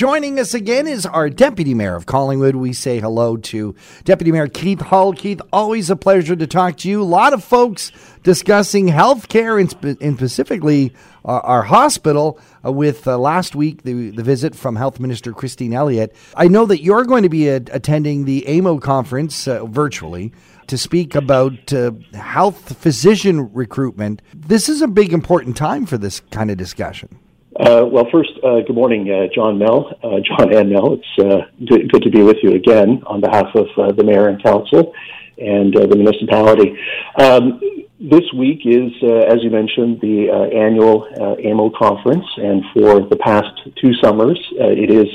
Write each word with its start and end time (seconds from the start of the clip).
Joining 0.00 0.40
us 0.40 0.54
again 0.54 0.86
is 0.86 1.04
our 1.04 1.28
Deputy 1.28 1.74
Mayor 1.74 1.94
of 1.94 2.06
Collingwood. 2.06 2.56
We 2.56 2.72
say 2.72 3.00
hello 3.00 3.36
to 3.36 3.74
Deputy 4.04 4.32
Mayor 4.32 4.48
Keith 4.48 4.80
Hull. 4.80 5.12
Keith, 5.12 5.42
always 5.52 5.90
a 5.90 5.94
pleasure 5.94 6.34
to 6.34 6.46
talk 6.46 6.78
to 6.78 6.88
you. 6.88 7.02
A 7.02 7.04
lot 7.04 7.34
of 7.34 7.44
folks 7.44 7.92
discussing 8.22 8.86
healthcare 8.86 9.60
and, 9.60 9.68
spe- 9.68 10.00
and 10.00 10.16
specifically 10.16 10.94
uh, 11.22 11.40
our 11.40 11.64
hospital 11.64 12.40
uh, 12.64 12.72
with 12.72 13.06
uh, 13.06 13.18
last 13.18 13.54
week 13.54 13.82
the, 13.82 14.08
the 14.08 14.22
visit 14.22 14.54
from 14.54 14.74
Health 14.74 15.00
Minister 15.00 15.34
Christine 15.34 15.74
Elliott. 15.74 16.16
I 16.34 16.48
know 16.48 16.64
that 16.64 16.82
you're 16.82 17.04
going 17.04 17.24
to 17.24 17.28
be 17.28 17.48
attending 17.48 18.24
the 18.24 18.46
AMO 18.46 18.78
conference 18.78 19.46
uh, 19.46 19.66
virtually 19.66 20.32
to 20.68 20.78
speak 20.78 21.14
about 21.14 21.74
uh, 21.74 21.90
health 22.14 22.74
physician 22.78 23.52
recruitment. 23.52 24.22
This 24.32 24.70
is 24.70 24.80
a 24.80 24.88
big, 24.88 25.12
important 25.12 25.58
time 25.58 25.84
for 25.84 25.98
this 25.98 26.20
kind 26.20 26.50
of 26.50 26.56
discussion. 26.56 27.18
Uh, 27.60 27.84
well, 27.84 28.08
first, 28.10 28.30
uh, 28.42 28.60
good 28.66 28.74
morning, 28.74 29.06
uh, 29.10 29.26
John 29.34 29.58
Mel, 29.58 29.92
uh, 30.02 30.16
John 30.24 30.50
and 30.54 30.70
Mel. 30.70 30.94
It's 30.94 31.18
uh, 31.18 31.44
good, 31.68 31.92
good, 31.92 32.02
to 32.04 32.10
be 32.10 32.22
with 32.22 32.38
you 32.42 32.54
again 32.54 33.02
on 33.06 33.20
behalf 33.20 33.54
of 33.54 33.66
uh, 33.76 33.92
the 33.92 34.02
mayor 34.02 34.28
and 34.28 34.42
council 34.42 34.94
and 35.36 35.74
the 35.74 35.94
municipality. 35.94 36.74
Um, 37.18 37.60
this 38.00 38.24
week 38.34 38.60
is, 38.64 38.90
as 39.04 39.42
you 39.42 39.50
mentioned, 39.50 40.00
the 40.00 40.32
annual 40.56 41.06
AMO 41.20 41.68
conference, 41.78 42.24
and 42.38 42.64
for 42.72 43.06
the 43.06 43.16
past 43.16 43.52
two 43.76 43.92
summers, 44.02 44.40
it 44.52 44.90
is 44.90 45.08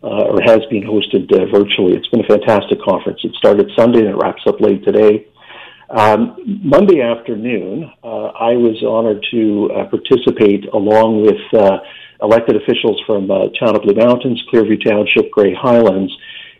or 0.00 0.40
has 0.46 0.60
been 0.70 0.84
hosted 0.84 1.28
virtually. 1.52 1.94
It's 1.94 2.08
been 2.08 2.24
a 2.24 2.26
fantastic 2.26 2.80
conference. 2.80 3.20
It 3.22 3.34
started 3.34 3.70
Sunday 3.76 3.98
and 3.98 4.08
it 4.08 4.16
wraps 4.16 4.42
up 4.46 4.62
late 4.62 4.82
today. 4.82 5.26
Um, 5.92 6.36
Monday 6.64 7.02
afternoon, 7.02 7.84
uh, 8.02 8.32
I 8.32 8.56
was 8.56 8.82
honored 8.82 9.22
to 9.30 9.70
uh, 9.76 9.84
participate 9.90 10.64
along 10.72 11.20
with 11.20 11.42
uh, 11.52 11.80
elected 12.22 12.56
officials 12.56 12.98
from 13.06 13.30
uh, 13.30 13.48
Town 13.60 13.76
of 13.76 13.82
Blue 13.82 13.92
Mountains, 13.94 14.42
Clearview 14.50 14.82
Township, 14.82 15.30
Grey 15.30 15.52
Highlands, 15.52 16.10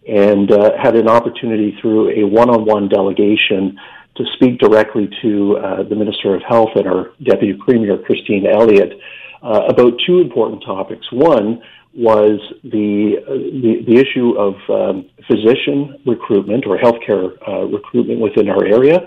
and 0.06 0.52
uh, 0.52 0.72
had 0.76 0.96
an 0.96 1.08
opportunity 1.08 1.74
through 1.80 2.10
a 2.10 2.28
one-on-one 2.28 2.90
delegation 2.90 3.78
to 4.16 4.24
speak 4.34 4.58
directly 4.58 5.08
to 5.22 5.56
uh, 5.56 5.82
the 5.84 5.96
Minister 5.96 6.34
of 6.34 6.42
Health 6.46 6.76
and 6.76 6.86
our 6.86 7.12
Deputy 7.24 7.54
Premier, 7.54 7.96
Christine 7.96 8.46
Elliott, 8.46 8.92
about 9.42 9.94
two 10.06 10.20
important 10.20 10.62
topics. 10.62 11.10
One 11.10 11.62
was 11.94 12.40
the, 12.64 13.16
the, 13.26 13.84
the 13.86 14.00
issue 14.00 14.32
of 14.38 14.54
um, 14.70 15.08
physician 15.26 16.00
recruitment 16.06 16.64
or 16.66 16.78
healthcare 16.78 17.36
uh, 17.46 17.64
recruitment 17.66 18.20
within 18.20 18.48
our 18.48 18.64
area 18.64 19.00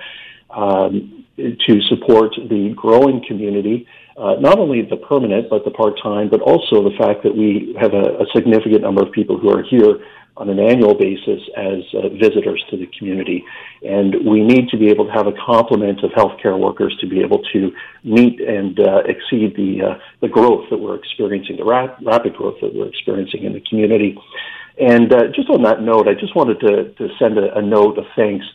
um, 0.51 1.25
to 1.37 1.81
support 1.89 2.33
the 2.49 2.73
growing 2.75 3.23
community, 3.27 3.87
uh, 4.17 4.35
not 4.39 4.59
only 4.59 4.81
the 4.81 4.97
permanent 4.97 5.49
but 5.49 5.65
the 5.65 5.71
part 5.71 5.99
time, 6.01 6.29
but 6.29 6.41
also 6.41 6.83
the 6.83 6.95
fact 6.97 7.23
that 7.23 7.35
we 7.35 7.75
have 7.79 7.93
a, 7.93 8.21
a 8.21 8.25
significant 8.33 8.81
number 8.81 9.03
of 9.03 9.11
people 9.11 9.37
who 9.37 9.49
are 9.49 9.63
here 9.63 9.99
on 10.37 10.49
an 10.49 10.59
annual 10.59 10.93
basis 10.93 11.41
as 11.55 11.79
uh, 11.93 12.09
visitors 12.09 12.63
to 12.69 12.77
the 12.77 12.87
community. 12.97 13.43
And 13.83 14.25
we 14.25 14.43
need 14.43 14.67
to 14.69 14.77
be 14.77 14.89
able 14.89 15.05
to 15.05 15.11
have 15.11 15.27
a 15.27 15.33
complement 15.45 16.03
of 16.03 16.11
healthcare 16.11 16.59
workers 16.59 16.95
to 16.99 17.07
be 17.07 17.21
able 17.21 17.41
to 17.53 17.71
meet 18.03 18.41
and 18.41 18.77
uh, 18.79 19.03
exceed 19.05 19.55
the, 19.55 19.91
uh, 19.91 19.99
the 20.21 20.27
growth 20.27 20.69
that 20.69 20.77
we're 20.77 20.95
experiencing, 20.95 21.55
the 21.57 21.63
rap- 21.63 21.97
rapid 22.03 22.35
growth 22.35 22.57
that 22.61 22.73
we're 22.73 22.87
experiencing 22.87 23.43
in 23.43 23.53
the 23.53 23.61
community. 23.61 24.17
And 24.79 25.13
uh, 25.13 25.27
just 25.33 25.49
on 25.49 25.63
that 25.63 25.81
note, 25.81 26.09
I 26.09 26.13
just 26.13 26.35
wanted 26.35 26.59
to, 26.59 26.93
to 26.93 27.07
send 27.17 27.37
a, 27.37 27.57
a 27.57 27.61
note 27.61 27.97
of 27.97 28.05
thanks. 28.15 28.45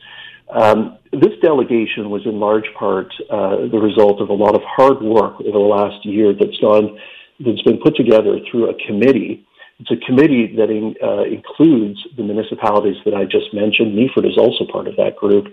Um, 0.51 0.99
this 1.13 1.39
delegation 1.41 2.11
was 2.11 2.27
in 2.27 2.39
large 2.39 2.67
part 2.79 3.07
uh, 3.31 3.69
the 3.71 3.79
result 3.81 4.21
of 4.21 4.29
a 4.29 4.35
lot 4.35 4.55
of 4.55 4.61
hard 4.65 5.01
work 5.01 5.41
over 5.41 5.53
the 5.53 5.59
last 5.59 6.05
year 6.05 6.35
that's 6.35 6.59
gone, 6.59 6.99
that's 7.39 7.63
been 7.63 7.79
put 7.79 7.97
together 7.97 8.39
through 8.51 8.69
a 8.69 8.75
committee 8.87 9.47
it's 9.81 9.91
a 9.91 10.07
committee 10.07 10.55
that 10.57 10.71
in, 10.71 10.95
uh, 11.03 11.25
includes 11.25 11.99
the 12.17 12.23
municipalities 12.23 12.97
that 13.05 13.15
I 13.15 13.25
just 13.25 13.53
mentioned. 13.55 13.97
Meaford 13.97 14.29
is 14.29 14.37
also 14.37 14.65
part 14.71 14.87
of 14.87 14.97
that 14.97 15.17
group. 15.17 15.47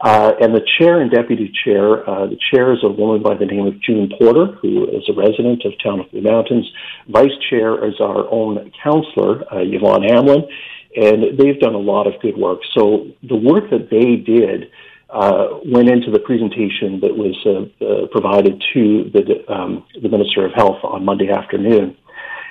Uh, 0.00 0.32
and 0.40 0.54
the 0.54 0.64
chair 0.78 1.00
and 1.00 1.10
deputy 1.10 1.52
chair, 1.62 2.08
uh, 2.08 2.26
the 2.26 2.38
chair 2.50 2.72
is 2.72 2.78
a 2.82 2.88
woman 2.88 3.22
by 3.22 3.34
the 3.34 3.44
name 3.44 3.66
of 3.66 3.80
June 3.82 4.10
Porter, 4.18 4.46
who 4.62 4.88
is 4.88 5.04
a 5.08 5.12
resident 5.12 5.62
of 5.66 5.72
Town 5.82 6.00
of 6.00 6.06
the 6.10 6.22
Mountains. 6.22 6.66
Vice 7.08 7.36
chair 7.50 7.84
is 7.86 8.00
our 8.00 8.26
own 8.30 8.72
councillor, 8.82 9.44
uh, 9.52 9.58
Yvonne 9.58 10.04
Hamlin, 10.04 10.48
and 10.96 11.38
they've 11.38 11.60
done 11.60 11.74
a 11.74 11.78
lot 11.78 12.06
of 12.06 12.14
good 12.22 12.36
work. 12.38 12.60
So 12.74 13.08
the 13.22 13.36
work 13.36 13.68
that 13.70 13.90
they 13.90 14.16
did 14.16 14.70
uh, 15.10 15.58
went 15.66 15.90
into 15.90 16.10
the 16.10 16.20
presentation 16.20 17.00
that 17.00 17.14
was 17.14 17.36
uh, 17.44 17.84
uh, 17.84 18.06
provided 18.10 18.62
to 18.72 19.10
the, 19.12 19.52
um, 19.52 19.84
the 20.00 20.08
Minister 20.08 20.46
of 20.46 20.52
Health 20.54 20.78
on 20.82 21.04
Monday 21.04 21.30
afternoon. 21.30 21.96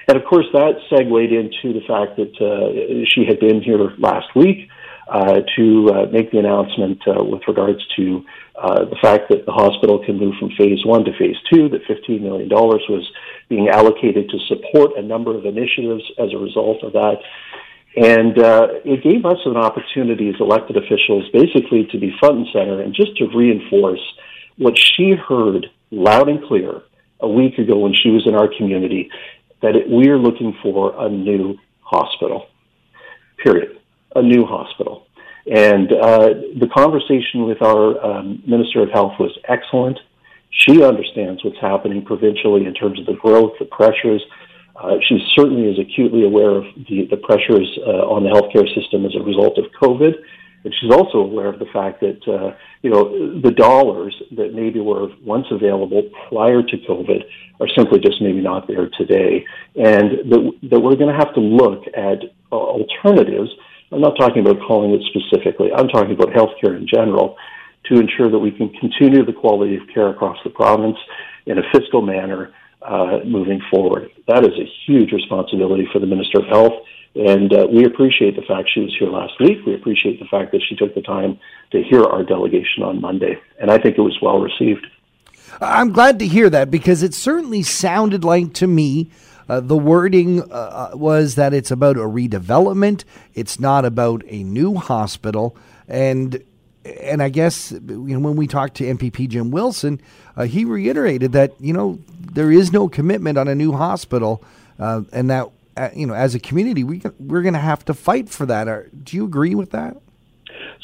And 0.10 0.18
of 0.18 0.26
course, 0.26 0.48
that 0.54 0.74
segued 0.90 1.32
into 1.32 1.80
the 1.80 1.86
fact 1.86 2.18
that 2.18 2.34
uh, 2.42 3.06
she 3.14 3.26
had 3.30 3.40
been 3.40 3.62
here 3.62 3.94
last 4.00 4.36
week 4.36 4.68
uh, 5.08 5.42
to 5.56 5.90
uh, 5.94 6.06
make 6.12 6.32
the 6.32 6.40
announcement 6.40 7.00
uh, 7.08 7.24
with 7.24 7.44
regards 7.48 7.78
to 7.96 8.26
uh, 8.56 8.86
the 8.86 8.96
fact 9.04 9.30
that 9.30 9.46
the 9.46 9.52
hospital 9.52 10.04
can 10.04 10.18
move 10.18 10.34
from 10.40 10.50
phase 10.58 10.84
one 10.84 11.06
to 11.06 11.12
phase 11.16 11.36
two, 11.54 11.70
that 11.70 11.86
$15 11.86 12.22
million 12.22 12.50
was 12.50 13.08
being 13.50 13.70
allocated 13.70 14.32
to 14.32 14.40
support 14.48 14.98
a 14.98 15.02
number 15.04 15.38
of 15.38 15.46
initiatives 15.46 16.04
as 16.18 16.34
a 16.34 16.38
result 16.38 16.84
of 16.84 16.94
that. 16.94 17.22
And 17.96 18.34
uh, 18.40 18.82
it 18.86 19.04
gave 19.04 19.26
us 19.26 19.38
an 19.46 19.58
opportunity 19.58 20.30
as 20.30 20.36
elected 20.40 20.76
officials 20.76 21.30
basically 21.32 21.86
to 21.92 22.00
be 22.00 22.16
front 22.20 22.38
and 22.38 22.48
center 22.52 22.82
and 22.82 22.96
just 22.96 23.16
to 23.18 23.28
reinforce 23.28 24.02
what 24.58 24.76
she 24.76 25.12
heard 25.14 25.68
loud 25.92 26.30
and 26.30 26.44
clear 26.46 26.82
a 27.20 27.30
week 27.30 27.60
ago 27.60 27.78
when 27.78 27.94
she 27.94 28.10
was 28.10 28.26
in 28.26 28.34
our 28.34 28.48
community 28.58 29.12
that 29.62 29.76
it, 29.76 29.90
we're 29.90 30.18
looking 30.18 30.56
for 30.62 30.94
a 31.06 31.10
new 31.10 31.58
hospital. 31.82 32.48
Period. 33.44 33.80
A 34.16 34.22
new 34.22 34.46
hospital. 34.46 35.08
And 35.46 35.92
uh, 35.92 36.30
the 36.60 36.70
conversation 36.74 37.46
with 37.46 37.62
our 37.62 38.04
um, 38.06 38.44
Minister 38.46 38.84
of 38.84 38.90
Health 38.92 39.14
was 39.20 39.38
excellent. 39.48 39.98
She 40.52 40.84
understands 40.84 41.44
what's 41.44 41.60
happening 41.60 42.04
provincially 42.06 42.66
in 42.66 42.74
terms 42.74 43.00
of 43.00 43.06
the 43.06 43.14
growth, 43.14 43.54
the 43.60 43.66
pressures. 43.66 44.22
Uh, 44.76 44.96
she 45.08 45.20
certainly 45.36 45.70
is 45.70 45.80
acutely 45.80 46.24
aware 46.26 46.52
of 46.52 46.64
the, 46.88 47.08
the 47.10 47.18
pressures 47.18 47.68
uh, 47.86 48.06
on 48.08 48.24
the 48.24 48.30
healthcare 48.30 48.68
system 48.76 49.06
as 49.06 49.16
a 49.16 49.24
result 49.24 49.58
of 49.58 49.66
COVID 49.82 50.14
and 50.64 50.74
she's 50.80 50.92
also 50.92 51.20
aware 51.20 51.48
of 51.48 51.60
the 51.60 51.66
fact 51.72 52.02
that, 52.02 52.20
uh, 52.28 52.56
you 52.82 52.90
know, 52.90 53.40
the 53.40 53.52
dollars 53.52 54.16
that 54.32 54.54
maybe 54.54 54.80
were 54.80 55.08
once 55.24 55.46
available 55.52 56.04
prior 56.28 56.62
to 56.62 56.78
COVID 56.78 57.24
are 57.62 57.68
simply 57.76 58.00
just 58.00 58.22
maybe 58.22 58.42
not 58.42 58.68
there 58.68 58.90
today. 58.98 59.46
And 59.76 60.30
that, 60.32 60.60
that 60.70 60.80
we're 60.80 60.96
going 60.96 61.14
to 61.14 61.18
have 61.18 61.34
to 61.36 61.40
look 61.40 61.84
at 61.96 62.20
uh, 62.52 62.56
alternatives. 62.56 63.50
I'm 63.92 64.02
not 64.02 64.18
talking 64.18 64.46
about 64.46 64.62
Collingwood 64.68 65.04
specifically. 65.10 65.70
I'm 65.76 65.88
talking 65.88 66.12
about 66.12 66.30
healthcare 66.30 66.76
in 66.76 66.88
general 66.88 67.38
to 67.86 68.00
ensure 68.00 68.30
that 68.30 68.40
we 68.40 68.52
can 68.52 68.70
continue 68.70 69.26
the 69.26 69.34
quality 69.34 69.76
of 69.78 69.84
care 69.94 70.10
across 70.10 70.38
the 70.44 70.50
province 70.50 70.98
in 71.46 71.58
a 71.58 71.64
fiscal 71.74 72.02
manner 72.02 72.54
uh, 72.82 73.20
moving 73.26 73.62
forward. 73.72 74.10
That 74.28 74.44
is 74.44 74.54
a 74.60 74.70
huge 74.86 75.12
responsibility 75.12 75.88
for 75.92 76.00
the 76.00 76.06
Minister 76.06 76.40
of 76.40 76.48
Health 76.48 76.74
and 77.16 77.52
uh, 77.54 77.68
we 77.72 77.86
appreciate 77.86 78.36
the 78.36 78.44
fact 78.44 78.70
she 78.74 78.82
was 78.82 78.96
here 78.98 79.10
last 79.10 79.34
week. 79.40 79.66
We 79.66 79.74
appreciate 79.74 80.20
the 80.20 80.28
fact 80.28 80.52
that 80.52 80.62
she 80.68 80.76
took 80.76 80.94
the 80.94 81.02
time 81.02 81.40
to 81.72 81.82
hear 81.82 82.04
our 82.04 82.24
delegation 82.24 82.84
on 82.84 83.02
Monday. 83.02 83.40
And 83.60 83.72
I 83.72 83.78
think 83.80 83.98
it 83.98 84.02
was 84.02 84.18
well 84.22 84.40
received. 84.40 84.86
I'm 85.60 85.92
glad 85.92 86.20
to 86.20 86.28
hear 86.28 86.50
that 86.50 86.70
because 86.70 87.04
it 87.04 87.14
certainly 87.14 87.64
sounded 87.64 88.24
like 88.24 88.54
to 88.56 88.68
me 88.68 89.10
uh, 89.50 89.60
the 89.60 89.78
wording 89.78 90.44
uh, 90.44 90.46
uh 90.54 90.92
was 90.94 91.34
that 91.36 91.56
it's 91.56 91.72
about 91.72 91.98
a 91.98 92.02
redevelopment. 92.02 93.04
It's 93.34 93.60
not 93.60 93.84
about 93.84 94.24
a 94.28 94.44
new 94.44 94.76
hospital. 94.76 95.58
And 95.88 96.44
and 96.86 97.22
I 97.22 97.30
guess 97.30 97.72
you 97.72 97.82
know 97.82 98.20
when 98.20 98.36
we 98.36 98.46
talked 98.46 98.76
to 98.76 98.84
MPP 98.84 99.30
Jim 99.30 99.50
Wilson, 99.50 100.00
uh, 100.38 100.44
he 100.44 100.66
reiterated 100.66 101.32
that 101.32 101.60
you 101.60 101.74
know 101.74 101.98
there 102.10 102.52
is 102.52 102.72
no 102.72 102.88
commitment 102.88 103.40
on 103.40 103.48
a 103.48 103.56
new 103.56 103.72
hospital, 103.72 104.44
uh, 104.78 105.02
and 105.12 105.32
that 105.32 105.50
you 105.96 106.06
know, 106.06 106.14
as 106.14 106.36
a 106.36 106.40
community, 106.40 106.84
we 106.84 107.02
we're 107.20 107.42
going 107.42 107.54
to 107.54 107.60
have 107.60 107.86
to 107.86 107.94
fight 107.94 108.30
for 108.30 108.46
that. 108.46 108.68
Are, 108.68 108.90
do 109.04 109.16
you 109.16 109.26
agree 109.26 109.56
with 109.56 109.72
that? 109.72 109.98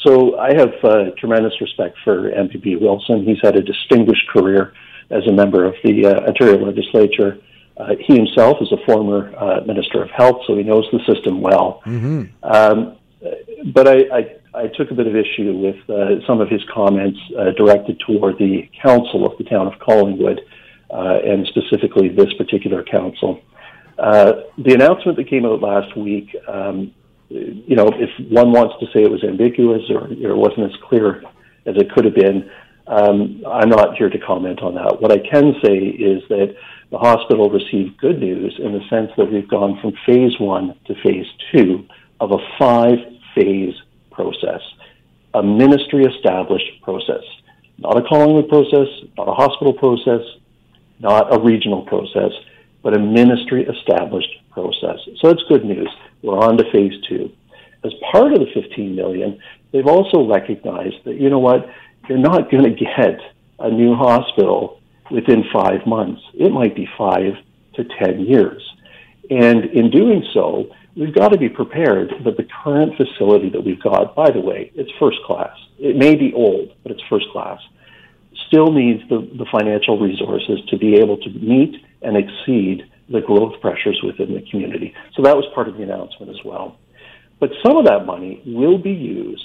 So 0.04 0.38
I 0.38 0.54
have 0.54 0.72
uh, 0.84 1.10
tremendous 1.18 1.60
respect 1.60 1.96
for 2.04 2.30
MPP 2.30 2.80
Wilson. 2.80 3.24
He's 3.24 3.40
had 3.42 3.56
a 3.56 3.62
distinguished 3.62 4.28
career 4.28 4.72
as 5.10 5.26
a 5.26 5.32
member 5.32 5.64
of 5.64 5.74
the 5.82 6.06
uh, 6.06 6.26
Ontario 6.28 6.64
Legislature. 6.64 7.38
Uh, 7.76 7.94
he 8.00 8.16
himself 8.16 8.56
is 8.60 8.72
a 8.72 8.84
former 8.86 9.34
uh, 9.36 9.60
Minister 9.66 10.02
of 10.02 10.10
Health, 10.10 10.42
so 10.46 10.56
he 10.56 10.62
knows 10.62 10.86
the 10.92 11.00
system 11.12 11.40
well. 11.40 11.82
Mm-hmm. 11.84 12.24
Um, 12.42 12.96
but 13.72 13.88
I, 13.88 13.96
I, 14.12 14.36
I, 14.54 14.66
took 14.68 14.90
a 14.90 14.94
bit 14.94 15.06
of 15.06 15.16
issue 15.16 15.52
with 15.54 15.90
uh, 15.90 16.26
some 16.26 16.40
of 16.40 16.48
his 16.48 16.62
comments 16.72 17.18
uh, 17.38 17.50
directed 17.56 18.00
toward 18.06 18.38
the 18.38 18.68
council 18.82 19.26
of 19.26 19.36
the 19.38 19.44
town 19.44 19.66
of 19.66 19.78
Collingwood, 19.80 20.40
uh, 20.90 21.18
and 21.24 21.46
specifically 21.48 22.08
this 22.08 22.32
particular 22.34 22.82
council. 22.82 23.42
Uh, 23.98 24.32
the 24.58 24.74
announcement 24.74 25.16
that 25.16 25.28
came 25.28 25.44
out 25.44 25.60
last 25.60 25.96
week, 25.96 26.34
um, 26.48 26.92
you 27.28 27.74
know, 27.74 27.88
if 27.94 28.10
one 28.30 28.52
wants 28.52 28.74
to 28.80 28.86
say 28.92 29.02
it 29.02 29.10
was 29.10 29.24
ambiguous 29.24 29.82
or, 29.90 30.04
or 30.04 30.30
it 30.30 30.36
wasn't 30.36 30.70
as 30.70 30.76
clear 30.88 31.22
as 31.64 31.76
it 31.76 31.90
could 31.92 32.04
have 32.04 32.14
been, 32.14 32.50
um, 32.86 33.42
I'm 33.50 33.68
not 33.68 33.96
here 33.96 34.08
to 34.08 34.18
comment 34.18 34.60
on 34.62 34.74
that. 34.74 35.00
What 35.00 35.10
I 35.10 35.18
can 35.18 35.54
say 35.64 35.76
is 35.76 36.22
that 36.28 36.54
The 36.90 36.98
hospital 36.98 37.50
received 37.50 37.98
good 37.98 38.20
news 38.20 38.58
in 38.62 38.72
the 38.72 38.80
sense 38.88 39.10
that 39.16 39.30
we've 39.30 39.48
gone 39.48 39.78
from 39.80 39.92
phase 40.06 40.38
one 40.38 40.78
to 40.86 40.94
phase 41.02 41.26
two 41.52 41.84
of 42.20 42.30
a 42.30 42.38
five 42.58 42.98
phase 43.34 43.74
process, 44.12 44.60
a 45.34 45.42
ministry 45.42 46.04
established 46.04 46.80
process, 46.82 47.24
not 47.78 47.98
a 47.98 48.02
Collingwood 48.08 48.48
process, 48.48 48.86
not 49.18 49.28
a 49.28 49.34
hospital 49.34 49.72
process, 49.72 50.22
not 51.00 51.34
a 51.34 51.40
regional 51.40 51.82
process, 51.82 52.30
but 52.86 52.94
a 52.94 53.00
ministry 53.00 53.66
established 53.66 54.28
process. 54.52 55.00
So 55.20 55.26
that's 55.26 55.42
good 55.48 55.64
news. 55.64 55.88
We're 56.22 56.38
on 56.38 56.56
to 56.56 56.62
phase 56.70 56.92
two. 57.08 57.32
As 57.84 57.90
part 58.12 58.32
of 58.32 58.38
the 58.38 58.46
15 58.54 58.94
million, 58.94 59.40
they've 59.72 59.88
also 59.88 60.24
recognized 60.24 60.94
that, 61.04 61.20
you 61.20 61.28
know 61.28 61.40
what, 61.40 61.68
you're 62.08 62.16
not 62.16 62.48
going 62.48 62.62
to 62.62 62.70
get 62.70 63.18
a 63.58 63.68
new 63.72 63.96
hospital 63.96 64.80
within 65.10 65.42
five 65.52 65.84
months. 65.84 66.22
It 66.34 66.52
might 66.52 66.76
be 66.76 66.88
five 66.96 67.32
to 67.74 67.84
10 68.04 68.20
years. 68.20 68.62
And 69.30 69.64
in 69.64 69.90
doing 69.90 70.24
so, 70.32 70.72
we've 70.94 71.12
got 71.12 71.32
to 71.32 71.38
be 71.38 71.48
prepared 71.48 72.12
that 72.24 72.36
the 72.36 72.46
current 72.62 72.92
facility 72.96 73.50
that 73.50 73.64
we've 73.64 73.82
got, 73.82 74.14
by 74.14 74.30
the 74.30 74.40
way, 74.40 74.70
it's 74.76 74.92
first 75.00 75.18
class. 75.26 75.56
It 75.80 75.96
may 75.96 76.14
be 76.14 76.32
old, 76.34 76.72
but 76.84 76.92
it's 76.92 77.02
first 77.10 77.26
class, 77.32 77.58
still 78.46 78.70
needs 78.70 79.02
the, 79.08 79.28
the 79.36 79.46
financial 79.50 79.98
resources 79.98 80.60
to 80.68 80.78
be 80.78 80.94
able 80.94 81.16
to 81.16 81.30
meet 81.30 81.82
and 82.02 82.16
exceed 82.16 82.90
the 83.08 83.20
growth 83.20 83.60
pressures 83.60 84.00
within 84.02 84.34
the 84.34 84.44
community. 84.50 84.94
So 85.14 85.22
that 85.22 85.36
was 85.36 85.44
part 85.54 85.68
of 85.68 85.76
the 85.76 85.82
announcement 85.82 86.30
as 86.30 86.44
well. 86.44 86.78
But 87.38 87.50
some 87.64 87.76
of 87.76 87.84
that 87.86 88.06
money 88.06 88.42
will 88.46 88.78
be 88.78 88.92
used 88.92 89.44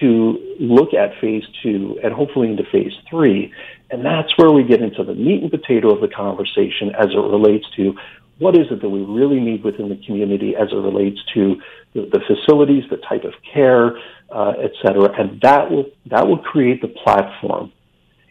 to 0.00 0.56
look 0.60 0.92
at 0.94 1.18
phase 1.20 1.44
two 1.62 1.98
and 2.02 2.12
hopefully 2.12 2.48
into 2.50 2.64
phase 2.70 2.92
three. 3.08 3.52
And 3.90 4.04
that's 4.04 4.36
where 4.36 4.50
we 4.50 4.64
get 4.64 4.82
into 4.82 5.04
the 5.04 5.14
meat 5.14 5.42
and 5.42 5.50
potato 5.50 5.94
of 5.94 6.00
the 6.00 6.08
conversation 6.08 6.90
as 6.98 7.06
it 7.10 7.16
relates 7.16 7.64
to 7.76 7.94
what 8.38 8.56
is 8.56 8.66
it 8.70 8.82
that 8.82 8.88
we 8.88 9.02
really 9.02 9.38
need 9.38 9.62
within 9.62 9.88
the 9.88 10.00
community 10.04 10.56
as 10.56 10.68
it 10.72 10.76
relates 10.76 11.20
to 11.34 11.60
the, 11.94 12.02
the 12.12 12.20
facilities, 12.26 12.82
the 12.90 12.96
type 13.08 13.22
of 13.24 13.32
care, 13.52 13.96
uh, 14.30 14.54
et 14.60 14.72
cetera. 14.82 15.12
And 15.18 15.40
that 15.42 15.70
will, 15.70 15.86
that 16.06 16.26
will 16.26 16.38
create 16.38 16.82
the 16.82 16.88
platform 16.88 17.72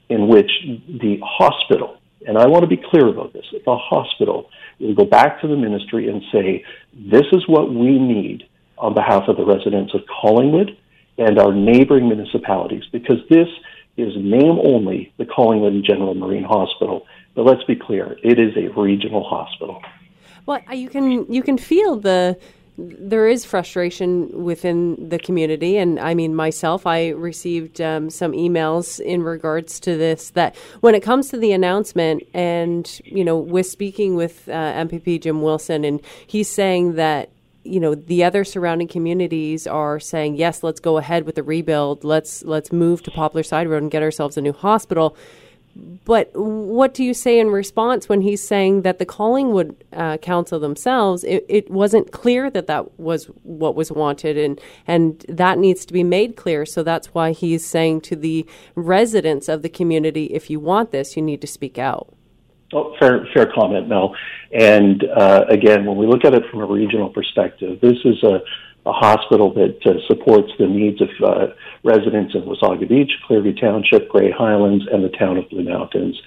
in 0.10 0.28
which 0.28 0.52
the 0.88 1.18
hospital, 1.24 1.98
and 2.28 2.38
I 2.38 2.48
want 2.48 2.64
to 2.64 2.68
be 2.68 2.78
clear 2.78 3.08
about 3.08 3.34
this, 3.34 3.46
the 3.52 3.76
hospital 3.76 4.50
will 4.80 4.96
go 4.96 5.06
back 5.06 5.42
to 5.42 5.48
the 5.48 5.56
ministry 5.56 6.10
and 6.10 6.22
say, 6.32 6.64
this 6.94 7.26
is 7.32 7.48
what 7.48 7.74
we 7.74 8.00
need 8.00 8.48
on 8.78 8.94
behalf 8.94 9.24
of 9.28 9.38
the 9.38 9.46
residents 9.46 9.94
of 9.94 10.02
Collingwood 10.22 10.78
and 11.18 11.40
our 11.40 11.54
neighboring 11.54 12.08
municipalities 12.08 12.84
because 12.92 13.18
this 13.30 13.48
is 13.98 14.14
name 14.18 14.60
only 14.64 15.14
the 15.18 15.26
Collingwood 15.26 15.84
General 15.86 16.16
Marine 16.16 16.44
Hospital. 16.44 17.06
But 17.36 17.46
let's 17.46 17.64
be 17.64 17.76
clear, 17.76 18.18
it 18.24 18.40
is 18.40 18.56
a 18.58 18.70
regional 18.80 19.24
hospital. 19.24 19.82
Well, 20.46 20.60
you 20.74 20.90
can 20.90 21.32
you 21.32 21.42
can 21.42 21.58
feel 21.58 21.96
the 21.98 22.38
there 22.78 23.28
is 23.28 23.46
frustration 23.46 24.44
within 24.44 25.10
the 25.10 25.20
community, 25.20 25.78
and 25.78 26.00
I 26.00 26.14
mean 26.16 26.36
myself. 26.36 26.88
I 26.88 27.10
received 27.10 27.80
um, 27.80 28.10
some 28.10 28.32
emails 28.32 29.00
in 29.00 29.22
regards 29.22 29.80
to 29.82 29.96
this. 29.96 30.32
That 30.32 30.56
when 30.82 30.96
it 30.96 31.04
comes 31.04 31.30
to 31.30 31.38
the 31.38 31.52
announcement, 31.52 32.24
and 32.34 33.00
you 33.06 33.24
know, 33.24 33.38
with 33.38 33.68
speaking 33.68 34.16
with 34.16 34.50
uh, 34.50 34.52
MPP 34.52 35.22
Jim 35.22 35.42
Wilson, 35.42 35.84
and 35.84 36.02
he's 36.26 36.50
saying 36.50 36.96
that 36.96 37.30
you 37.64 37.80
know 37.80 37.96
the 37.96 38.24
other 38.24 38.44
surrounding 38.44 38.88
communities 38.88 39.66
are 39.68 40.00
saying 40.00 40.36
yes 40.36 40.64
let's 40.64 40.82
go 40.82 40.98
ahead 40.98 41.26
with 41.26 41.36
the 41.36 41.44
rebuild 41.44 42.04
let's 42.04 42.44
let's 42.44 42.74
move 42.74 43.02
to 43.02 43.10
poplar 43.10 43.42
side 43.42 43.70
road 43.70 43.82
and 43.82 43.90
get 43.90 44.04
ourselves 44.04 44.36
a 44.36 44.42
new 44.42 44.52
hospital 44.52 45.16
but 45.76 46.30
what 46.34 46.94
do 46.94 47.04
you 47.04 47.14
say 47.14 47.40
in 47.40 47.50
response 47.50 48.08
when 48.08 48.22
he's 48.22 48.46
saying 48.46 48.84
that 48.84 49.00
the 49.00 49.06
Collingwood 49.06 49.84
uh, 49.92 50.18
Council 50.18 50.60
themselves, 50.60 51.24
it, 51.24 51.46
it, 51.50 51.72
wasn't 51.72 52.12
clear 52.12 52.52
that 52.52 52.68
that 52.68 53.00
was 53.00 53.26
what 53.42 53.74
was 53.76 53.92
wanted, 53.92 54.38
and 54.38 54.62
and 54.86 55.26
that 55.28 55.58
needs 55.58 55.86
to 55.86 55.94
be 55.94 56.04
made 56.04 56.36
clear. 56.36 56.66
So 56.66 56.84
that's 56.84 57.08
why 57.16 57.32
he's 57.32 57.66
saying 57.66 58.02
to 58.02 58.16
the 58.16 58.46
residents 58.76 59.50
of 59.50 59.64
the 59.64 59.70
community, 59.70 60.26
if 60.26 60.50
you 60.50 60.60
want 60.60 60.92
this, 60.92 61.16
you 61.16 61.24
need 61.24 61.42
to 61.42 61.48
speak 61.48 61.80
out. 61.80 62.14
Oh, 62.74 62.96
fair, 63.00 63.28
fair 63.34 63.52
comment, 63.54 63.88
Mel. 63.88 64.16
And 64.52 65.04
uh, 65.16 65.46
again, 65.50 65.86
when 65.86 65.98
we 65.98 66.08
look 66.08 66.26
at 66.26 66.34
it 66.34 66.44
from 66.50 66.62
a 66.62 66.66
regional 66.66 67.10
perspective, 67.10 67.80
this 67.82 67.98
is 68.04 68.24
a, 68.24 68.40
a 68.86 68.92
hospital 68.92 69.54
that 69.54 69.80
uh, 69.86 69.94
supports 70.08 70.52
the 70.60 70.68
needs 70.68 71.02
of 71.02 71.10
uh, 71.24 71.48
residents 71.84 72.36
in 72.36 72.42
Wasaga 72.42 72.88
Beach, 72.88 73.12
Clearview 73.28 73.60
Township, 73.60 74.10
Grey 74.10 74.32
Highlands, 74.32 74.86
and 74.92 75.04
the 75.04 75.10
town 75.10 75.38
of 75.38 75.50
Blue 75.50 75.64
Mountains. 75.64 76.20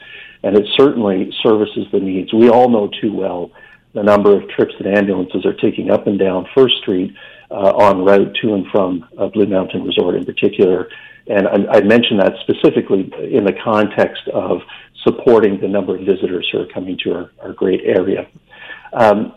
And 0.43 0.57
it 0.57 0.67
certainly 0.77 1.33
services 1.43 1.87
the 1.93 2.01
needs. 2.01 2.33
We 2.33 2.49
all 2.49 2.69
know 2.69 2.89
too 3.01 3.13
well 3.13 3.51
the 3.93 4.03
number 4.03 4.37
of 4.37 4.49
trips 4.51 4.75
that 4.79 4.87
ambulances 4.87 5.45
are 5.45 5.55
taking 5.55 5.91
up 5.91 6.07
and 6.07 6.19
down 6.19 6.47
First 6.55 6.77
Street 6.83 7.15
uh, 7.51 7.55
on 7.55 8.05
route 8.05 8.37
to 8.43 8.55
and 8.55 8.67
from 8.69 9.07
uh, 9.19 9.27
Blue 9.29 9.47
Mountain 9.47 9.85
Resort 9.85 10.17
in 10.17 10.25
particular. 10.25 10.89
And 11.27 11.49
I, 11.49 11.79
I 11.79 11.81
mention 11.83 12.19
that 12.19 12.35
specifically 12.41 13.11
in 13.33 13.45
the 13.45 13.55
context 13.65 14.29
of 14.29 14.61
supporting 15.03 15.61
the 15.61 15.69
number 15.69 15.97
of 15.97 16.05
visitors 16.05 16.49
who 16.51 16.61
are 16.61 16.67
coming 16.67 16.99
to 17.05 17.13
our, 17.15 17.31
our 17.41 17.53
great 17.53 17.83
area. 17.85 18.29
Um, 18.93 19.35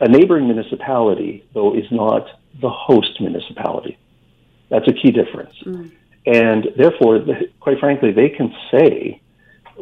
a 0.00 0.08
neighboring 0.08 0.46
municipality, 0.46 1.44
though, 1.54 1.74
is 1.74 1.84
not 1.90 2.26
the 2.60 2.70
host 2.70 3.20
municipality. 3.20 3.98
That's 4.70 4.88
a 4.88 4.92
key 4.92 5.10
difference. 5.10 5.54
Mm. 5.64 5.92
And 6.26 6.68
therefore, 6.76 7.24
quite 7.60 7.78
frankly, 7.78 8.12
they 8.12 8.30
can 8.30 8.52
say, 8.70 9.20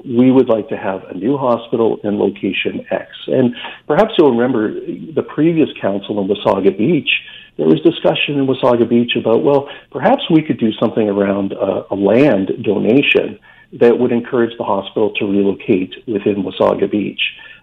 we 0.05 0.31
would 0.31 0.49
like 0.49 0.69
to 0.69 0.76
have 0.76 1.05
a 1.05 1.14
new 1.14 1.37
hospital 1.37 1.99
in 2.03 2.19
location 2.19 2.85
X. 2.91 3.11
And 3.26 3.55
perhaps 3.87 4.14
you'll 4.17 4.37
remember 4.37 4.73
the 4.73 5.23
previous 5.23 5.69
council 5.81 6.20
in 6.20 6.29
Wasaga 6.29 6.76
Beach, 6.76 7.11
there 7.58 7.67
was 7.67 7.81
discussion 7.81 8.38
in 8.38 8.47
Wasaga 8.47 8.88
Beach 8.88 9.12
about, 9.17 9.44
well, 9.44 9.69
perhaps 9.91 10.23
we 10.31 10.43
could 10.43 10.58
do 10.58 10.73
something 10.81 11.08
around 11.08 11.53
a, 11.53 11.85
a 11.91 11.94
land 11.94 12.50
donation 12.62 13.38
that 13.80 13.98
would 13.98 14.12
encourage 14.12 14.56
the 14.58 14.64
hospital 14.64 15.12
to 15.14 15.24
relocate 15.24 15.94
within 16.06 16.42
Wasaga 16.42 16.90
Beach. 16.90 17.20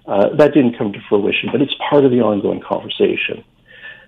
Uh, 0.08 0.36
that 0.36 0.54
didn't 0.54 0.78
come 0.78 0.92
to 0.92 1.00
fruition, 1.08 1.50
but 1.52 1.62
it's 1.62 1.74
part 1.90 2.04
of 2.04 2.12
the 2.12 2.22
ongoing 2.22 2.62
conversation. 2.62 3.44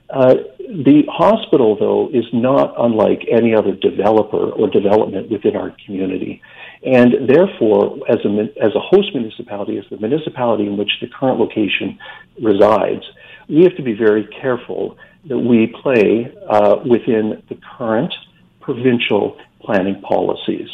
Uh, 0.10 0.36
the 0.58 1.04
hospital, 1.08 1.78
though, 1.80 2.10
is 2.12 2.26
not 2.34 2.74
unlike 2.78 3.26
any 3.32 3.56
other 3.56 3.74
developer 3.74 4.50
or 4.52 4.70
development 4.70 5.30
within 5.30 5.56
our 5.56 5.74
community. 5.86 6.42
And 6.84 7.30
therefore, 7.30 7.98
as 8.10 8.18
a, 8.26 8.50
as 8.62 8.76
a 8.76 8.80
host 8.80 9.14
municipality, 9.14 9.78
as 9.78 9.86
the 9.90 9.98
municipality 9.98 10.66
in 10.66 10.76
which 10.76 10.92
the 11.00 11.08
current 11.08 11.40
location 11.40 11.98
resides, 12.42 13.04
we 13.48 13.64
have 13.64 13.76
to 13.78 13.84
be 13.84 13.94
very 13.94 14.28
careful 14.42 14.98
that 15.30 15.38
we 15.38 15.74
play 15.82 16.34
uh, 16.50 16.78
within 16.86 17.44
the 17.48 17.58
current 17.78 18.14
provincial 18.60 19.38
planning 19.62 20.02
policies. 20.02 20.70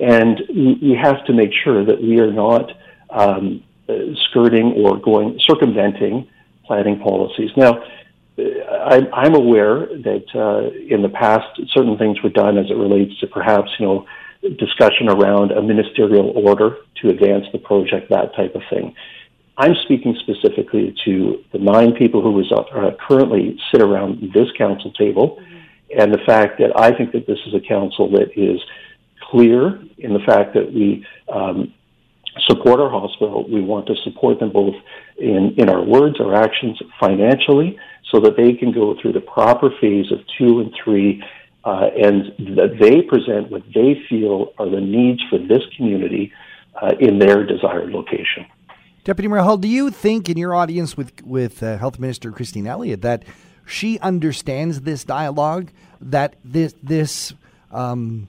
And 0.00 0.40
we 0.48 0.98
have 1.00 1.24
to 1.26 1.32
make 1.32 1.50
sure 1.62 1.84
that 1.84 2.00
we 2.00 2.20
are 2.20 2.32
not 2.32 2.72
um, 3.10 3.62
skirting 4.28 4.72
or 4.76 4.98
going 4.98 5.38
circumventing 5.46 6.28
planning 6.64 7.00
policies. 7.00 7.50
Now, 7.56 7.82
I'm 9.12 9.34
aware 9.34 9.86
that 9.86 10.24
uh, 10.34 10.70
in 10.88 11.02
the 11.02 11.08
past 11.08 11.60
certain 11.74 11.98
things 11.98 12.22
were 12.22 12.30
done 12.30 12.56
as 12.56 12.70
it 12.70 12.76
relates 12.76 13.18
to 13.20 13.26
perhaps 13.26 13.70
you 13.78 13.86
know 13.86 14.06
discussion 14.58 15.08
around 15.08 15.52
a 15.52 15.60
ministerial 15.60 16.30
order 16.30 16.78
to 17.02 17.10
advance 17.10 17.44
the 17.52 17.58
project, 17.58 18.08
that 18.10 18.34
type 18.34 18.54
of 18.54 18.62
thing. 18.70 18.94
I'm 19.58 19.74
speaking 19.84 20.16
specifically 20.20 20.96
to 21.04 21.44
the 21.52 21.58
nine 21.58 21.92
people 21.92 22.22
who 22.22 22.42
uh, 22.54 22.92
currently 23.06 23.58
sit 23.70 23.82
around 23.82 24.32
this 24.32 24.48
council 24.56 24.90
table, 24.92 25.36
mm-hmm. 25.38 26.00
and 26.00 26.12
the 26.14 26.24
fact 26.24 26.58
that 26.60 26.72
I 26.74 26.96
think 26.96 27.12
that 27.12 27.26
this 27.26 27.38
is 27.46 27.54
a 27.54 27.60
council 27.60 28.10
that 28.12 28.30
is 28.36 28.58
clear 29.30 29.80
in 29.98 30.12
the 30.12 30.20
fact 30.20 30.54
that 30.54 30.72
we 30.72 31.06
um, 31.32 31.72
support 32.46 32.80
our 32.80 32.90
hospital. 32.90 33.48
We 33.48 33.60
want 33.60 33.86
to 33.86 33.94
support 34.04 34.40
them 34.40 34.52
both 34.52 34.74
in, 35.18 35.54
in 35.58 35.68
our 35.68 35.82
words, 35.82 36.20
our 36.20 36.34
actions, 36.34 36.80
financially, 36.98 37.78
so 38.10 38.20
that 38.20 38.36
they 38.36 38.52
can 38.54 38.72
go 38.72 38.96
through 39.00 39.12
the 39.12 39.20
proper 39.20 39.70
phase 39.80 40.10
of 40.10 40.18
two 40.38 40.60
and 40.60 40.72
three, 40.82 41.22
uh, 41.64 41.88
and 41.96 42.56
that 42.56 42.78
they 42.80 43.02
present 43.02 43.50
what 43.50 43.62
they 43.74 44.02
feel 44.08 44.52
are 44.58 44.68
the 44.68 44.80
needs 44.80 45.20
for 45.28 45.38
this 45.38 45.62
community 45.76 46.32
uh, 46.80 46.92
in 46.98 47.18
their 47.18 47.44
desired 47.44 47.90
location. 47.90 48.46
Deputy 49.04 49.28
Mayor 49.28 49.40
Hull, 49.40 49.56
do 49.56 49.68
you 49.68 49.90
think 49.90 50.28
in 50.28 50.36
your 50.36 50.54
audience 50.54 50.96
with 50.96 51.22
with 51.24 51.62
uh, 51.62 51.78
Health 51.78 51.98
Minister 51.98 52.30
Christine 52.32 52.66
Elliott 52.66 53.02
that 53.02 53.24
she 53.66 53.98
understands 54.00 54.82
this 54.82 55.04
dialogue, 55.04 55.70
that 56.00 56.36
this 56.44 56.74
this 56.82 57.32
um, 57.70 58.28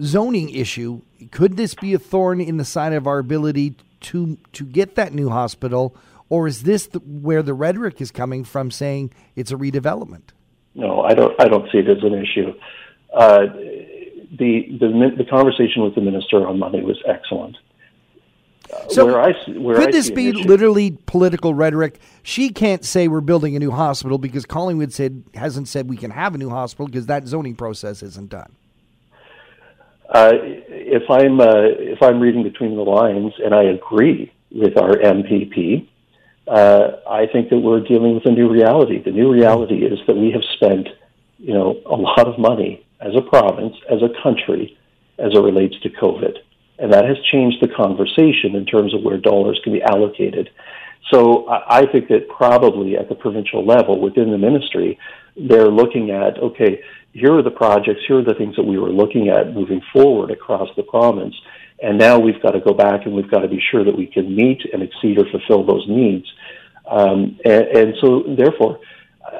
zoning 0.00 0.50
issue, 0.50 1.02
could 1.30 1.56
this 1.56 1.74
be 1.74 1.94
a 1.94 1.98
thorn 1.98 2.40
in 2.40 2.56
the 2.56 2.64
side 2.64 2.92
of 2.92 3.06
our 3.06 3.18
ability 3.18 3.76
to 4.00 4.38
to 4.52 4.64
get 4.64 4.94
that 4.96 5.14
new 5.14 5.30
hospital, 5.30 5.96
or 6.28 6.46
is 6.46 6.62
this 6.64 6.86
the, 6.86 6.98
where 7.00 7.42
the 7.42 7.54
rhetoric 7.54 8.00
is 8.00 8.10
coming 8.10 8.44
from, 8.44 8.70
saying 8.70 9.12
it's 9.36 9.50
a 9.50 9.56
redevelopment? 9.56 10.30
No, 10.74 11.02
I 11.02 11.14
don't. 11.14 11.40
I 11.40 11.48
don't 11.48 11.70
see 11.70 11.78
it 11.78 11.88
as 11.88 12.02
an 12.02 12.14
issue. 12.14 12.52
Uh, 13.12 13.46
the, 14.36 14.66
the 14.80 15.14
the 15.18 15.24
conversation 15.24 15.82
with 15.82 15.94
the 15.94 16.00
minister 16.00 16.46
on 16.46 16.58
Monday 16.58 16.82
was 16.82 17.00
excellent. 17.06 17.56
So 18.88 19.06
where 19.06 19.20
I 19.20 19.32
see- 19.44 19.58
where 19.58 19.76
could 19.76 19.88
I 19.88 19.92
this 19.92 20.10
be 20.10 20.32
literally 20.32 20.98
political 21.06 21.54
rhetoric? 21.54 22.00
She 22.22 22.48
can't 22.48 22.84
say 22.84 23.08
we're 23.08 23.20
building 23.20 23.54
a 23.54 23.58
new 23.58 23.70
hospital 23.70 24.18
because 24.18 24.46
Collingwood 24.46 24.92
said 24.92 25.22
hasn't 25.34 25.68
said 25.68 25.88
we 25.88 25.96
can 25.96 26.10
have 26.10 26.34
a 26.34 26.38
new 26.38 26.50
hospital 26.50 26.86
because 26.86 27.06
that 27.06 27.26
zoning 27.26 27.54
process 27.54 28.02
isn't 28.02 28.30
done. 28.30 28.56
Uh, 30.14 30.30
if 30.68 31.10
I'm 31.10 31.40
uh, 31.40 31.66
if 31.92 32.00
I'm 32.00 32.20
reading 32.20 32.44
between 32.44 32.76
the 32.76 32.82
lines 32.82 33.32
and 33.44 33.52
I 33.52 33.64
agree 33.64 34.32
with 34.52 34.78
our 34.78 34.92
MPP, 34.92 35.88
uh, 36.46 36.90
I 37.10 37.26
think 37.26 37.50
that 37.50 37.58
we're 37.58 37.80
dealing 37.80 38.14
with 38.14 38.24
a 38.24 38.30
new 38.30 38.48
reality. 38.48 39.02
The 39.02 39.10
new 39.10 39.32
reality 39.32 39.84
is 39.84 39.98
that 40.06 40.14
we 40.14 40.30
have 40.30 40.44
spent, 40.54 40.86
you 41.38 41.52
know, 41.52 41.80
a 41.86 41.96
lot 41.96 42.28
of 42.28 42.38
money 42.38 42.86
as 43.00 43.16
a 43.16 43.22
province, 43.22 43.74
as 43.90 44.02
a 44.02 44.22
country, 44.22 44.78
as 45.18 45.32
it 45.34 45.40
relates 45.40 45.80
to 45.80 45.90
COVID, 45.90 46.36
and 46.78 46.92
that 46.92 47.06
has 47.06 47.16
changed 47.32 47.56
the 47.60 47.74
conversation 47.74 48.54
in 48.54 48.66
terms 48.66 48.94
of 48.94 49.02
where 49.02 49.18
dollars 49.18 49.60
can 49.64 49.72
be 49.72 49.82
allocated. 49.82 50.48
So 51.12 51.46
I 51.48 51.86
think 51.92 52.08
that 52.08 52.28
probably 52.28 52.96
at 52.96 53.08
the 53.08 53.14
provincial 53.14 53.64
level 53.64 54.00
within 54.00 54.30
the 54.30 54.38
ministry, 54.38 54.98
they're 55.36 55.68
looking 55.68 56.10
at 56.10 56.38
okay, 56.38 56.80
here 57.12 57.36
are 57.36 57.42
the 57.42 57.50
projects, 57.50 58.00
here 58.08 58.18
are 58.18 58.24
the 58.24 58.34
things 58.34 58.56
that 58.56 58.64
we 58.64 58.78
were 58.78 58.90
looking 58.90 59.28
at 59.28 59.52
moving 59.52 59.82
forward 59.92 60.30
across 60.30 60.68
the 60.76 60.82
province, 60.82 61.34
and 61.82 61.98
now 61.98 62.18
we've 62.18 62.40
got 62.42 62.52
to 62.52 62.60
go 62.60 62.72
back 62.72 63.04
and 63.04 63.14
we've 63.14 63.30
got 63.30 63.40
to 63.40 63.48
be 63.48 63.62
sure 63.70 63.84
that 63.84 63.96
we 63.96 64.06
can 64.06 64.34
meet 64.34 64.62
and 64.72 64.82
exceed 64.82 65.18
or 65.18 65.26
fulfill 65.30 65.64
those 65.64 65.86
needs. 65.88 66.26
Um, 66.90 67.38
and, 67.44 67.64
and 67.64 67.94
so, 68.00 68.24
therefore, 68.36 68.80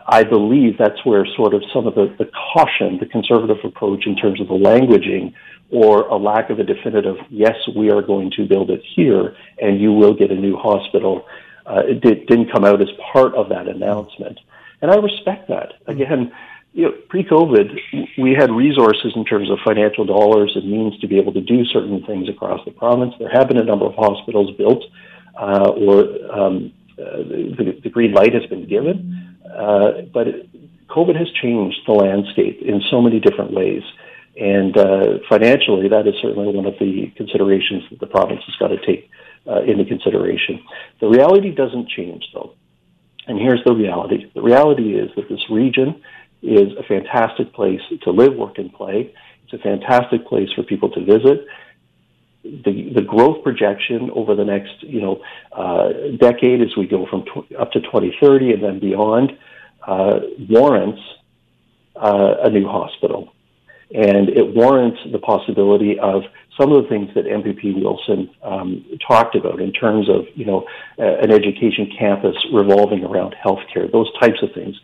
I 0.06 0.24
believe 0.24 0.78
that's 0.78 1.04
where 1.04 1.26
sort 1.36 1.54
of 1.54 1.62
some 1.72 1.86
of 1.86 1.94
the, 1.94 2.14
the 2.18 2.30
caution, 2.52 2.98
the 2.98 3.06
conservative 3.06 3.58
approach 3.64 4.06
in 4.06 4.16
terms 4.16 4.40
of 4.40 4.48
the 4.48 4.54
languaging, 4.54 5.34
or 5.70 6.02
a 6.02 6.16
lack 6.16 6.50
of 6.50 6.58
a 6.58 6.64
definitive, 6.64 7.16
yes, 7.30 7.56
we 7.76 7.90
are 7.90 8.02
going 8.02 8.30
to 8.36 8.46
build 8.46 8.70
it 8.70 8.82
here, 8.94 9.36
and 9.60 9.80
you 9.80 9.92
will 9.92 10.14
get 10.14 10.30
a 10.30 10.34
new 10.34 10.56
hospital, 10.56 11.26
uh, 11.66 11.82
it 11.86 12.00
did, 12.00 12.26
didn't 12.26 12.52
come 12.52 12.64
out 12.64 12.80
as 12.80 12.88
part 13.12 13.34
of 13.34 13.48
that 13.48 13.68
announcement. 13.68 14.38
And 14.82 14.90
I 14.90 14.96
respect 14.96 15.48
that. 15.48 15.74
Again, 15.86 16.32
you 16.72 16.86
know, 16.86 16.92
pre-COVID, 17.08 17.78
we 18.18 18.34
had 18.34 18.50
resources 18.50 19.12
in 19.14 19.24
terms 19.24 19.48
of 19.50 19.58
financial 19.64 20.04
dollars 20.04 20.52
and 20.56 20.70
means 20.70 20.98
to 21.00 21.06
be 21.06 21.18
able 21.18 21.32
to 21.32 21.40
do 21.40 21.64
certain 21.66 22.04
things 22.04 22.28
across 22.28 22.64
the 22.64 22.72
province. 22.72 23.14
There 23.18 23.30
have 23.30 23.48
been 23.48 23.58
a 23.58 23.64
number 23.64 23.86
of 23.86 23.94
hospitals 23.94 24.54
built, 24.56 24.82
uh, 25.40 25.70
or 25.70 26.00
um, 26.32 26.72
uh, 26.98 27.18
the, 27.18 27.80
the 27.82 27.90
green 27.90 28.12
light 28.12 28.34
has 28.34 28.44
been 28.46 28.68
given, 28.68 29.38
uh, 29.46 30.02
but 30.12 30.26
COVID 30.88 31.16
has 31.16 31.28
changed 31.40 31.78
the 31.86 31.92
landscape 31.92 32.60
in 32.60 32.82
so 32.90 33.00
many 33.00 33.20
different 33.20 33.52
ways. 33.52 33.82
And 34.36 34.76
uh, 34.76 35.18
financially, 35.28 35.88
that 35.88 36.08
is 36.08 36.14
certainly 36.20 36.52
one 36.54 36.66
of 36.66 36.74
the 36.80 37.12
considerations 37.16 37.84
that 37.90 38.00
the 38.00 38.06
province 38.06 38.42
has 38.46 38.56
got 38.56 38.68
to 38.68 38.84
take 38.84 39.08
uh, 39.46 39.62
into 39.62 39.84
consideration. 39.84 40.62
The 41.00 41.08
reality 41.08 41.50
doesn't 41.54 41.88
change, 41.88 42.24
though. 42.32 42.54
And 43.26 43.38
here's 43.38 43.62
the 43.64 43.74
reality. 43.74 44.30
The 44.34 44.42
reality 44.42 44.94
is 44.94 45.10
that 45.16 45.28
this 45.28 45.48
region 45.50 46.02
is 46.42 46.72
a 46.78 46.82
fantastic 46.82 47.52
place 47.54 47.80
to 48.02 48.10
live, 48.10 48.34
work, 48.34 48.58
and 48.58 48.72
play. 48.72 49.14
It's 49.44 49.52
a 49.52 49.58
fantastic 49.58 50.26
place 50.26 50.50
for 50.54 50.62
people 50.62 50.90
to 50.90 51.04
visit. 51.04 51.46
The, 52.42 52.92
the 52.94 53.00
growth 53.00 53.42
projection 53.42 54.10
over 54.14 54.34
the 54.34 54.44
next, 54.44 54.82
you 54.82 55.00
know, 55.00 55.22
uh, 55.52 55.92
decade 56.18 56.60
as 56.60 56.76
we 56.76 56.86
go 56.86 57.06
from 57.06 57.24
tw- 57.24 57.54
up 57.58 57.72
to 57.72 57.80
2030 57.80 58.52
and 58.52 58.62
then 58.62 58.78
beyond 58.80 59.38
uh, 59.86 60.20
warrants 60.50 61.00
uh, 61.96 62.36
a 62.42 62.50
new 62.50 62.66
hospital. 62.66 63.33
And 63.94 64.28
it 64.28 64.54
warrants 64.54 64.98
the 65.12 65.20
possibility 65.20 65.98
of 66.00 66.24
some 66.58 66.72
of 66.72 66.82
the 66.82 66.88
things 66.88 67.10
that 67.14 67.26
MPP 67.26 67.80
Wilson 67.80 68.28
um, 68.42 68.84
talked 69.06 69.36
about 69.36 69.60
in 69.60 69.72
terms 69.72 70.08
of, 70.08 70.26
you 70.34 70.44
know, 70.44 70.66
uh, 70.98 71.18
an 71.22 71.30
education 71.30 71.92
campus 71.96 72.36
revolving 72.52 73.04
around 73.04 73.36
healthcare, 73.42 73.90
those 73.90 74.10
types 74.18 74.42
of 74.42 74.52
things. 74.52 74.76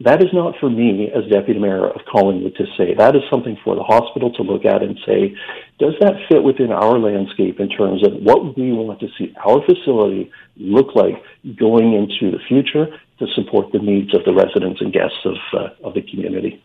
That 0.00 0.22
is 0.22 0.28
not 0.32 0.54
for 0.60 0.70
me 0.70 1.10
as 1.14 1.28
deputy 1.30 1.58
mayor 1.58 1.88
of 1.88 2.00
Collingwood 2.06 2.54
to 2.56 2.66
say. 2.76 2.94
That 2.94 3.16
is 3.16 3.22
something 3.28 3.58
for 3.64 3.74
the 3.74 3.82
hospital 3.82 4.32
to 4.34 4.42
look 4.42 4.64
at 4.64 4.82
and 4.82 4.98
say, 5.04 5.34
does 5.78 5.94
that 6.00 6.14
fit 6.28 6.42
within 6.42 6.70
our 6.70 6.98
landscape 6.98 7.58
in 7.58 7.68
terms 7.68 8.06
of 8.06 8.12
what 8.22 8.56
we 8.56 8.72
want 8.72 9.00
to 9.00 9.08
see 9.18 9.34
our 9.44 9.60
facility 9.66 10.30
look 10.56 10.94
like 10.94 11.20
going 11.56 11.94
into 11.94 12.30
the 12.30 12.42
future 12.46 12.86
to 13.18 13.26
support 13.34 13.72
the 13.72 13.78
needs 13.80 14.14
of 14.14 14.24
the 14.24 14.32
residents 14.32 14.80
and 14.80 14.92
guests 14.92 15.18
of, 15.24 15.36
uh, 15.52 15.68
of 15.82 15.94
the 15.94 16.02
community? 16.02 16.62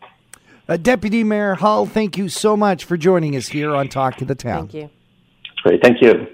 Uh, 0.68 0.76
Deputy 0.78 1.24
Mayor 1.24 1.54
Hull, 1.54 1.84
thank 1.86 2.16
you 2.16 2.28
so 2.28 2.56
much 2.56 2.84
for 2.84 2.96
joining 2.96 3.36
us 3.36 3.48
here 3.48 3.74
on 3.74 3.88
Talk 3.88 4.16
to 4.16 4.24
the 4.24 4.34
Town. 4.34 4.68
Thank 4.68 4.74
you. 4.74 4.90
Great. 5.62 5.82
Thank 5.82 6.00
you. 6.00 6.26